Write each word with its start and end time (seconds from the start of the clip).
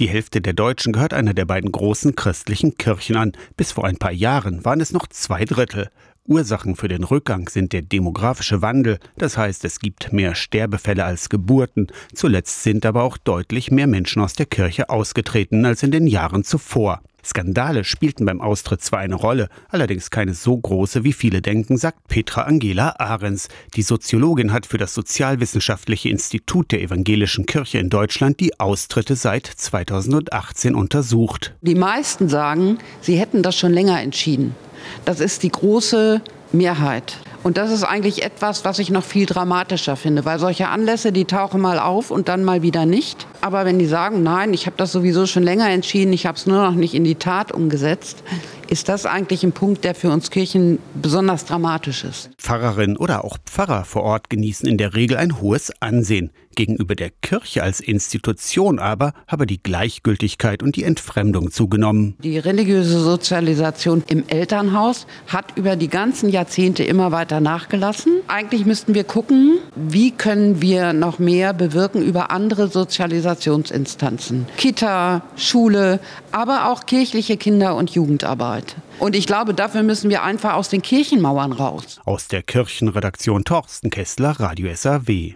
Die 0.00 0.08
Hälfte 0.08 0.40
der 0.40 0.54
Deutschen 0.54 0.92
gehört 0.92 1.14
einer 1.14 1.34
der 1.34 1.44
beiden 1.44 1.70
großen 1.70 2.16
christlichen 2.16 2.76
Kirchen 2.76 3.16
an. 3.16 3.32
Bis 3.56 3.70
vor 3.70 3.84
ein 3.84 3.96
paar 3.96 4.10
Jahren 4.10 4.64
waren 4.64 4.80
es 4.80 4.92
noch 4.92 5.06
zwei 5.06 5.44
Drittel. 5.44 5.88
Ursachen 6.26 6.74
für 6.74 6.88
den 6.88 7.04
Rückgang 7.04 7.48
sind 7.48 7.72
der 7.72 7.82
demografische 7.82 8.60
Wandel, 8.60 8.98
das 9.16 9.36
heißt 9.36 9.64
es 9.64 9.78
gibt 9.78 10.12
mehr 10.12 10.34
Sterbefälle 10.34 11.04
als 11.04 11.28
Geburten, 11.28 11.88
zuletzt 12.12 12.62
sind 12.64 12.86
aber 12.86 13.02
auch 13.02 13.18
deutlich 13.18 13.70
mehr 13.70 13.86
Menschen 13.86 14.22
aus 14.22 14.32
der 14.32 14.46
Kirche 14.46 14.88
ausgetreten 14.88 15.64
als 15.64 15.82
in 15.82 15.92
den 15.92 16.06
Jahren 16.08 16.42
zuvor. 16.42 17.00
Skandale 17.24 17.84
spielten 17.84 18.24
beim 18.26 18.40
Austritt 18.40 18.82
zwar 18.82 19.00
eine 19.00 19.14
Rolle, 19.14 19.48
allerdings 19.68 20.10
keine 20.10 20.34
so 20.34 20.56
große, 20.56 21.04
wie 21.04 21.12
viele 21.12 21.42
denken, 21.42 21.76
sagt 21.76 22.08
Petra 22.08 22.42
Angela 22.42 22.96
Ahrens. 22.98 23.48
Die 23.74 23.82
Soziologin 23.82 24.52
hat 24.52 24.66
für 24.66 24.78
das 24.78 24.94
Sozialwissenschaftliche 24.94 26.08
Institut 26.08 26.72
der 26.72 26.82
Evangelischen 26.82 27.46
Kirche 27.46 27.78
in 27.78 27.90
Deutschland 27.90 28.40
die 28.40 28.58
Austritte 28.60 29.16
seit 29.16 29.46
2018 29.46 30.74
untersucht. 30.74 31.54
Die 31.62 31.74
meisten 31.74 32.28
sagen, 32.28 32.78
sie 33.00 33.18
hätten 33.18 33.42
das 33.42 33.56
schon 33.58 33.72
länger 33.72 34.00
entschieden. 34.00 34.54
Das 35.04 35.20
ist 35.20 35.42
die 35.42 35.50
große 35.50 36.20
Mehrheit. 36.52 37.18
Und 37.44 37.58
das 37.58 37.70
ist 37.70 37.84
eigentlich 37.84 38.22
etwas, 38.22 38.64
was 38.64 38.78
ich 38.78 38.88
noch 38.88 39.04
viel 39.04 39.26
dramatischer 39.26 39.96
finde, 39.96 40.24
weil 40.24 40.38
solche 40.38 40.68
Anlässe, 40.68 41.12
die 41.12 41.26
tauchen 41.26 41.60
mal 41.60 41.78
auf 41.78 42.10
und 42.10 42.28
dann 42.28 42.42
mal 42.42 42.62
wieder 42.62 42.86
nicht. 42.86 43.26
Aber 43.42 43.66
wenn 43.66 43.78
die 43.78 43.84
sagen, 43.84 44.22
nein, 44.22 44.54
ich 44.54 44.64
habe 44.64 44.78
das 44.78 44.92
sowieso 44.92 45.26
schon 45.26 45.42
länger 45.42 45.68
entschieden, 45.68 46.14
ich 46.14 46.24
habe 46.24 46.38
es 46.38 46.46
nur 46.46 46.62
noch 46.62 46.74
nicht 46.74 46.94
in 46.94 47.04
die 47.04 47.16
Tat 47.16 47.52
umgesetzt, 47.52 48.24
ist 48.70 48.88
das 48.88 49.04
eigentlich 49.04 49.44
ein 49.44 49.52
Punkt, 49.52 49.84
der 49.84 49.94
für 49.94 50.10
uns 50.10 50.30
Kirchen 50.30 50.78
besonders 50.94 51.44
dramatisch 51.44 52.04
ist. 52.04 52.30
Pfarrerin 52.38 52.96
oder 52.96 53.26
auch 53.26 53.36
Pfarrer 53.44 53.84
vor 53.84 54.04
Ort 54.04 54.30
genießen 54.30 54.66
in 54.66 54.78
der 54.78 54.94
Regel 54.94 55.18
ein 55.18 55.42
hohes 55.42 55.70
Ansehen. 55.80 56.30
Gegenüber 56.54 56.94
der 56.94 57.10
Kirche 57.10 57.62
als 57.62 57.80
Institution 57.80 58.78
aber 58.78 59.12
habe 59.26 59.46
die 59.46 59.62
Gleichgültigkeit 59.62 60.62
und 60.62 60.76
die 60.76 60.84
Entfremdung 60.84 61.50
zugenommen. 61.50 62.14
Die 62.22 62.38
religiöse 62.38 63.00
Sozialisation 63.00 64.04
im 64.08 64.24
Elternhaus 64.28 65.06
hat 65.26 65.56
über 65.56 65.76
die 65.76 65.88
ganzen 65.88 66.28
Jahrzehnte 66.28 66.84
immer 66.84 67.12
weiter 67.12 67.40
nachgelassen. 67.40 68.20
Eigentlich 68.28 68.66
müssten 68.66 68.94
wir 68.94 69.04
gucken, 69.04 69.58
wie 69.74 70.10
können 70.10 70.62
wir 70.62 70.92
noch 70.92 71.18
mehr 71.18 71.52
bewirken 71.52 72.02
über 72.02 72.30
andere 72.30 72.68
Sozialisationsinstanzen. 72.68 74.46
Kita, 74.56 75.22
Schule, 75.36 76.00
aber 76.30 76.70
auch 76.70 76.86
kirchliche 76.86 77.36
Kinder- 77.36 77.74
und 77.76 77.90
Jugendarbeit. 77.90 78.44
Arbeit. 78.44 78.76
Und 78.98 79.16
ich 79.16 79.26
glaube, 79.26 79.54
dafür 79.54 79.82
müssen 79.82 80.10
wir 80.10 80.22
einfach 80.22 80.54
aus 80.54 80.68
den 80.68 80.82
Kirchenmauern 80.82 81.52
raus. 81.52 82.00
Aus 82.04 82.28
der 82.28 82.42
Kirchenredaktion 82.42 83.44
Torsten 83.44 83.90
Kessler, 83.90 84.38
Radio 84.38 84.74
SAW. 84.74 85.32